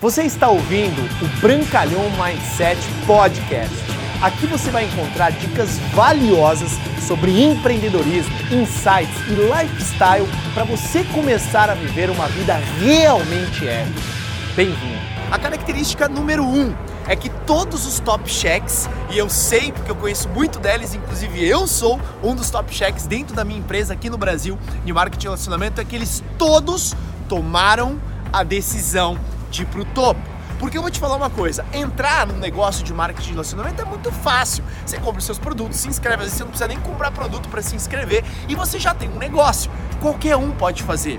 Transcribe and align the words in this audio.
Você 0.00 0.22
está 0.22 0.48
ouvindo 0.48 0.98
o 1.22 1.40
Brancalhão 1.42 2.04
Mindset 2.12 2.80
Podcast. 3.06 3.76
Aqui 4.22 4.46
você 4.46 4.70
vai 4.70 4.86
encontrar 4.86 5.30
dicas 5.30 5.78
valiosas 5.94 6.70
sobre 7.06 7.42
empreendedorismo, 7.42 8.34
insights 8.50 9.14
e 9.28 9.34
lifestyle 9.34 10.26
para 10.54 10.64
você 10.64 11.04
começar 11.04 11.68
a 11.68 11.74
viver 11.74 12.08
uma 12.08 12.26
vida 12.28 12.54
realmente 12.78 13.68
épica. 13.68 14.00
Bem-vindo! 14.56 14.98
A 15.30 15.38
característica 15.38 16.08
número 16.08 16.44
um 16.44 16.74
é 17.06 17.14
que 17.14 17.28
todos 17.28 17.84
os 17.84 18.00
top 18.00 18.26
checks, 18.32 18.88
e 19.10 19.18
eu 19.18 19.28
sei 19.28 19.70
porque 19.70 19.90
eu 19.90 19.96
conheço 19.96 20.30
muito 20.30 20.58
deles, 20.58 20.94
inclusive 20.94 21.46
eu 21.46 21.66
sou 21.66 22.00
um 22.22 22.34
dos 22.34 22.48
top 22.48 22.74
checks 22.74 23.06
dentro 23.06 23.36
da 23.36 23.44
minha 23.44 23.58
empresa 23.58 23.92
aqui 23.92 24.08
no 24.08 24.16
Brasil, 24.16 24.58
de 24.82 24.94
marketing 24.94 25.26
e 25.26 25.28
relacionamento, 25.28 25.78
é 25.78 25.84
que 25.84 25.94
eles 25.94 26.24
todos 26.38 26.96
tomaram 27.28 28.00
a 28.32 28.42
decisão 28.42 29.18
de 29.50 29.62
ir 29.62 29.66
pro 29.66 29.84
topo. 29.84 30.20
Porque 30.58 30.76
eu 30.76 30.82
vou 30.82 30.90
te 30.90 31.00
falar 31.00 31.16
uma 31.16 31.30
coisa, 31.30 31.64
entrar 31.72 32.26
num 32.26 32.36
negócio 32.36 32.84
de 32.84 32.92
marketing 32.92 33.28
de 33.28 33.32
relacionamento 33.32 33.80
é 33.80 33.84
muito 33.84 34.12
fácil. 34.12 34.62
Você 34.84 34.98
compra 34.98 35.18
os 35.18 35.24
seus 35.24 35.38
produtos, 35.38 35.78
se 35.78 35.88
inscreve, 35.88 36.16
às 36.16 36.24
vezes 36.24 36.34
você 36.34 36.44
não 36.44 36.50
precisa 36.50 36.68
nem 36.68 36.78
comprar 36.80 37.10
produto 37.10 37.48
para 37.48 37.62
se 37.62 37.74
inscrever 37.74 38.22
e 38.46 38.54
você 38.54 38.78
já 38.78 38.94
tem 38.94 39.08
um 39.08 39.16
negócio. 39.16 39.70
Qualquer 40.00 40.36
um 40.36 40.50
pode 40.50 40.82
fazer. 40.82 41.18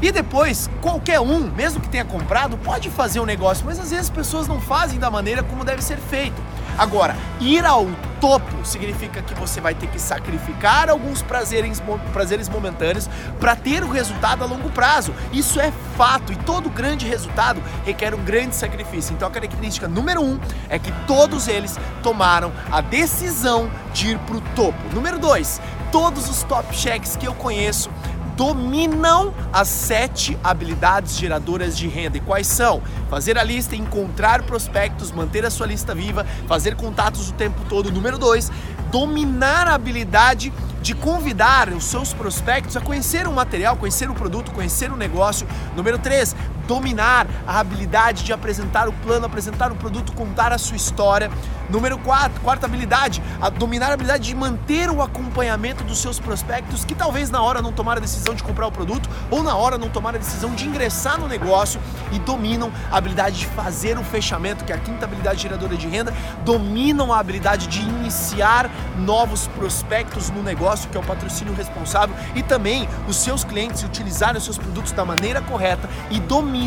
E 0.00 0.10
depois, 0.10 0.70
qualquer 0.80 1.20
um, 1.20 1.50
mesmo 1.50 1.80
que 1.80 1.88
tenha 1.88 2.04
comprado, 2.04 2.56
pode 2.56 2.88
fazer 2.88 3.20
um 3.20 3.26
negócio, 3.26 3.66
mas 3.66 3.78
às 3.78 3.90
vezes 3.90 4.06
as 4.06 4.10
pessoas 4.10 4.48
não 4.48 4.60
fazem 4.60 4.98
da 4.98 5.10
maneira 5.10 5.42
como 5.42 5.64
deve 5.64 5.82
ser 5.82 5.98
feito. 5.98 6.40
Agora, 6.78 7.16
ir 7.40 7.66
ao 7.66 7.86
topo 8.20 8.64
significa 8.64 9.20
que 9.20 9.34
você 9.34 9.60
vai 9.60 9.74
ter 9.74 9.88
que 9.88 10.00
sacrificar 10.00 10.88
alguns 10.88 11.22
prazeres, 11.22 11.82
prazeres 12.12 12.48
momentâneos 12.48 13.08
para 13.40 13.56
ter 13.56 13.82
o 13.82 13.88
resultado 13.88 14.44
a 14.44 14.46
longo 14.46 14.70
prazo. 14.70 15.12
Isso 15.32 15.60
é 15.60 15.72
fato 15.96 16.32
e 16.32 16.36
todo 16.36 16.70
grande 16.70 17.06
resultado 17.06 17.60
requer 17.84 18.14
um 18.14 18.22
grande 18.22 18.54
sacrifício. 18.54 19.12
Então 19.12 19.26
a 19.26 19.30
característica 19.30 19.88
número 19.88 20.22
um 20.22 20.38
é 20.68 20.78
que 20.78 20.92
todos 21.06 21.48
eles 21.48 21.78
tomaram 22.02 22.52
a 22.70 22.80
decisão 22.80 23.68
de 23.92 24.12
ir 24.12 24.18
para 24.20 24.36
o 24.36 24.40
topo. 24.54 24.78
Número 24.94 25.18
dois, 25.18 25.60
todos 25.90 26.28
os 26.28 26.42
top 26.44 26.74
checks 26.76 27.16
que 27.16 27.26
eu 27.26 27.34
conheço 27.34 27.90
dominam 28.38 29.34
as 29.52 29.66
sete 29.66 30.38
habilidades 30.44 31.18
geradoras 31.18 31.76
de 31.76 31.88
renda. 31.88 32.18
E 32.18 32.20
quais 32.20 32.46
são? 32.46 32.80
Fazer 33.10 33.36
a 33.36 33.42
lista, 33.42 33.74
encontrar 33.74 34.44
prospectos, 34.44 35.10
manter 35.10 35.44
a 35.44 35.50
sua 35.50 35.66
lista 35.66 35.92
viva, 35.92 36.24
fazer 36.46 36.76
contatos 36.76 37.30
o 37.30 37.32
tempo 37.32 37.60
todo. 37.68 37.90
Número 37.90 38.16
dois, 38.16 38.52
dominar 38.92 39.66
a 39.66 39.74
habilidade 39.74 40.52
de 40.80 40.94
convidar 40.94 41.68
os 41.70 41.82
seus 41.84 42.14
prospectos 42.14 42.76
a 42.76 42.80
conhecer 42.80 43.26
o 43.26 43.32
material, 43.32 43.76
conhecer 43.76 44.08
o 44.08 44.14
produto, 44.14 44.52
conhecer 44.52 44.92
o 44.92 44.96
negócio. 44.96 45.44
Número 45.74 45.98
3, 45.98 46.36
dominar 46.68 47.26
a 47.46 47.58
habilidade 47.58 48.22
de 48.22 48.32
apresentar 48.32 48.88
o 48.88 48.92
plano, 48.92 49.24
apresentar 49.24 49.72
o 49.72 49.74
produto, 49.74 50.12
contar 50.12 50.52
a 50.52 50.58
sua 50.58 50.76
história. 50.76 51.30
Número 51.70 51.98
4, 51.98 52.40
quarta 52.40 52.66
habilidade, 52.66 53.22
a 53.40 53.50
dominar 53.50 53.90
a 53.90 53.94
habilidade 53.94 54.24
de 54.24 54.34
manter 54.34 54.90
o 54.90 55.02
acompanhamento 55.02 55.84
dos 55.84 55.98
seus 55.98 56.18
prospectos 56.18 56.82
que 56.82 56.94
talvez 56.94 57.28
na 57.30 57.42
hora 57.42 57.60
não 57.60 57.72
tomaram 57.72 57.98
a 57.98 58.00
decisão 58.00 58.34
de 58.34 58.42
comprar 58.42 58.66
o 58.66 58.72
produto 58.72 59.08
ou 59.30 59.42
na 59.42 59.54
hora 59.54 59.76
não 59.76 59.90
tomaram 59.90 60.16
a 60.16 60.18
decisão 60.18 60.54
de 60.54 60.66
ingressar 60.66 61.20
no 61.20 61.28
negócio 61.28 61.78
e 62.10 62.18
dominam 62.18 62.72
a 62.90 62.96
habilidade 62.96 63.38
de 63.38 63.46
fazer 63.46 63.98
o 63.98 64.04
fechamento, 64.04 64.64
que 64.64 64.72
é 64.72 64.76
a 64.76 64.78
quinta 64.78 65.04
habilidade 65.04 65.42
geradora 65.42 65.76
de 65.76 65.86
renda, 65.86 66.14
dominam 66.42 67.12
a 67.12 67.18
habilidade 67.18 67.66
de 67.66 67.80
iniciar 67.80 68.70
novos 68.96 69.46
prospectos 69.48 70.30
no 70.30 70.42
negócio, 70.42 70.88
que 70.88 70.96
é 70.96 71.00
o 71.00 71.04
patrocínio 71.04 71.54
responsável, 71.54 72.16
e 72.34 72.42
também 72.42 72.88
os 73.06 73.16
seus 73.16 73.44
clientes 73.44 73.82
utilizarem 73.82 74.38
os 74.38 74.44
seus 74.44 74.56
produtos 74.56 74.92
da 74.92 75.04
maneira 75.04 75.42
correta 75.42 75.88
e 76.10 76.18
dominam 76.18 76.57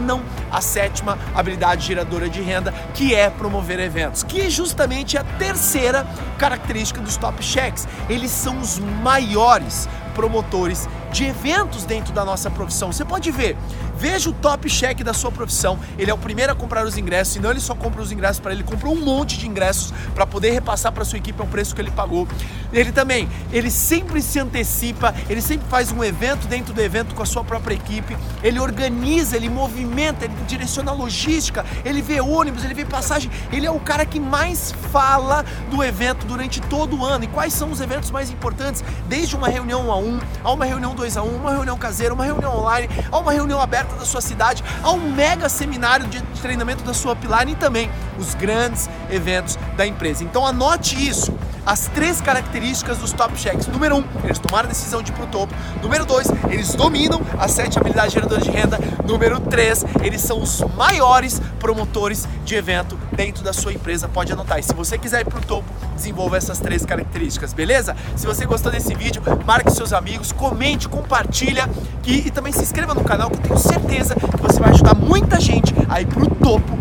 a 0.51 0.61
sétima 0.61 1.17
habilidade 1.35 1.85
geradora 1.85 2.29
de 2.29 2.41
renda, 2.41 2.73
que 2.93 3.13
é 3.13 3.29
promover 3.29 3.79
eventos, 3.79 4.23
que 4.23 4.41
é 4.41 4.49
justamente 4.49 4.61
justamente 4.71 5.17
a 5.17 5.23
terceira 5.23 6.07
característica 6.37 7.01
dos 7.01 7.17
top 7.17 7.43
checks. 7.43 7.87
Eles 8.09 8.31
são 8.31 8.59
os 8.59 8.79
maiores 8.79 9.87
promotores 10.13 10.87
de 11.11 11.25
eventos 11.25 11.83
dentro 11.83 12.13
da 12.13 12.23
nossa 12.23 12.49
profissão. 12.49 12.91
Você 12.91 13.03
pode 13.03 13.29
ver, 13.31 13.57
veja 13.97 14.29
o 14.29 14.33
top 14.33 14.69
check 14.69 15.03
da 15.03 15.13
sua 15.13 15.31
profissão. 15.31 15.77
Ele 15.97 16.09
é 16.09 16.13
o 16.13 16.17
primeiro 16.17 16.51
a 16.51 16.55
comprar 16.55 16.85
os 16.85 16.97
ingressos, 16.97 17.35
e 17.35 17.39
não 17.39 17.51
ele 17.51 17.59
só 17.59 17.75
compra 17.75 18.01
os 18.01 18.11
ingressos 18.11 18.39
para 18.39 18.51
ele, 18.51 18.63
comprou 18.63 18.93
um 18.93 18.99
monte 18.99 19.37
de 19.37 19.47
ingressos 19.47 19.93
para 20.15 20.25
poder 20.25 20.51
repassar 20.51 20.91
para 20.91 21.05
sua 21.05 21.17
equipe 21.17 21.41
o 21.41 21.45
preço 21.45 21.75
que 21.75 21.81
ele 21.81 21.91
pagou. 21.91 22.27
Ele 22.73 22.91
também, 22.91 23.27
ele 23.51 23.69
sempre 23.69 24.21
se 24.21 24.39
antecipa, 24.39 25.13
ele 25.29 25.41
sempre 25.41 25.67
faz 25.67 25.91
um 25.91 26.03
evento 26.03 26.47
dentro 26.47 26.73
do 26.73 26.81
evento 26.81 27.13
com 27.13 27.21
a 27.21 27.25
sua 27.25 27.43
própria 27.43 27.75
equipe. 27.75 28.17
Ele 28.41 28.59
organiza, 28.59 29.35
ele 29.35 29.49
movimenta, 29.49 30.25
ele 30.25 30.33
direciona 30.47 30.91
a 30.91 30.93
logística, 30.93 31.65
ele 31.83 32.01
vê 32.01 32.21
ônibus, 32.21 32.63
ele 32.63 32.73
vê 32.73 32.85
passagem. 32.85 33.29
Ele 33.51 33.65
é 33.65 33.71
o 33.71 33.79
cara 33.79 34.05
que 34.05 34.19
mais 34.19 34.73
fala 34.91 35.43
do 35.69 35.83
evento 35.83 36.25
durante 36.25 36.61
todo 36.61 36.97
o 36.97 37.05
ano. 37.05 37.25
E 37.25 37.27
quais 37.27 37.53
são 37.53 37.71
os 37.71 37.81
eventos 37.81 38.09
mais 38.09 38.31
importantes? 38.31 38.83
Desde 39.07 39.35
uma 39.35 39.49
reunião 39.49 39.91
a 39.91 39.97
um, 39.97 40.19
a 40.43 40.51
uma 40.51 40.65
reunião 40.65 40.95
2 41.01 41.17
a 41.17 41.23
1, 41.23 41.25
um, 41.25 41.35
uma 41.37 41.51
reunião 41.51 41.77
caseira, 41.79 42.13
uma 42.13 42.23
reunião 42.23 42.55
online, 42.55 42.87
a 43.11 43.17
uma 43.17 43.31
reunião 43.31 43.59
aberta 43.59 43.95
da 43.95 44.05
sua 44.05 44.21
cidade, 44.21 44.63
a 44.83 44.91
um 44.91 45.11
mega 45.11 45.49
seminário 45.49 46.05
de 46.05 46.21
treinamento 46.41 46.83
da 46.83 46.93
sua 46.93 47.15
pilar 47.15 47.49
e 47.49 47.55
também 47.55 47.89
os 48.19 48.35
grandes 48.35 48.87
eventos 49.09 49.57
da 49.75 49.87
empresa. 49.87 50.23
Então 50.23 50.45
anote 50.45 50.95
isso 50.95 51.33
as 51.65 51.87
três 51.87 52.21
características 52.21 52.97
dos 52.97 53.11
top 53.13 53.37
checks. 53.39 53.67
Número 53.67 53.97
um, 53.97 54.03
eles 54.23 54.39
tomaram 54.39 54.67
a 54.67 54.71
decisão 54.71 55.01
de 55.01 55.11
ir 55.11 55.15
pro 55.15 55.27
topo. 55.27 55.53
Número 55.81 56.05
dois, 56.05 56.27
eles 56.49 56.73
dominam 56.73 57.21
as 57.39 57.51
sete 57.51 57.77
habilidades 57.77 58.13
geradoras 58.13 58.43
de 58.43 58.51
renda. 58.51 58.79
Número 59.05 59.39
três, 59.39 59.85
eles 60.03 60.21
são 60.21 60.41
os 60.41 60.61
maiores 60.75 61.41
promotores 61.59 62.27
de 62.43 62.55
evento 62.55 62.97
dentro 63.11 63.43
da 63.43 63.53
sua 63.53 63.73
empresa. 63.73 64.07
Pode 64.07 64.31
anotar. 64.31 64.59
E 64.59 64.63
se 64.63 64.73
você 64.73 64.97
quiser 64.97 65.21
ir 65.21 65.25
pro 65.25 65.41
topo, 65.41 65.69
desenvolva 65.95 66.37
essas 66.37 66.59
três 66.59 66.85
características, 66.85 67.53
beleza? 67.53 67.95
Se 68.15 68.25
você 68.25 68.45
gostou 68.45 68.71
desse 68.71 68.93
vídeo, 68.95 69.21
marque 69.45 69.71
seus 69.71 69.93
amigos, 69.93 70.31
comente, 70.31 70.89
compartilha 70.89 71.69
e, 72.05 72.27
e 72.27 72.31
também 72.31 72.51
se 72.51 72.61
inscreva 72.61 72.93
no 72.93 73.03
canal 73.03 73.29
que 73.29 73.37
eu 73.37 73.41
tenho 73.41 73.57
certeza 73.57 74.15
que 74.15 74.41
você 74.41 74.59
vai 74.59 74.71
ajudar 74.71 74.95
muita 74.95 75.39
gente 75.39 75.73
a 75.89 76.01
ir 76.01 76.07
pro 76.07 76.27
topo 76.27 76.80